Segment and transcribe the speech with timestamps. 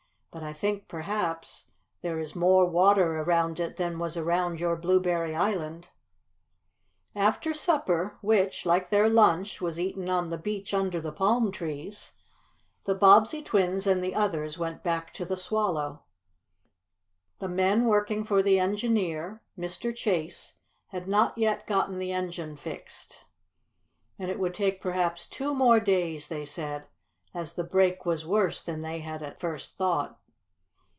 [0.33, 1.65] "But I think, perhaps,
[2.01, 5.89] there is more water around it than was around your Blueberry Island."
[7.13, 12.13] After supper, which, like their lunch, was eaten on the beach under the palm trees,
[12.85, 16.03] the Bobbsey twins and the others went back to the Swallow.
[17.39, 19.93] The men working for the engineer, Mr.
[19.93, 20.55] Chase,
[20.91, 23.25] had not yet gotten the engine fixed,
[24.17, 26.87] and it would take perhaps two more days, they said,
[27.33, 30.17] as the break was worse than they had at first thought.